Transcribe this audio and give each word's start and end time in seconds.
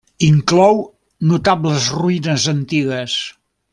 Inclou 0.27 0.79
notables 1.33 1.91
ruïnes 1.99 2.49
antigues. 2.55 3.19